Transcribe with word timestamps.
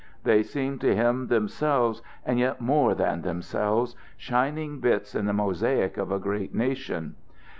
They 0.23 0.41
seemed 0.41 0.81
to 0.81 0.95
him 0.95 1.27
themselves, 1.27 2.01
and 2.25 2.39
yet 2.39 2.59
more 2.59 2.95
than 2.95 3.21
themselves 3.21 3.95
shining 4.17 4.79
bits 4.79 5.13
in 5.13 5.27
the 5.27 5.31
mosaic 5.33 5.95
of 5.97 6.11
a 6.11 6.17
great 6.17 6.55
nation. 6.55 7.13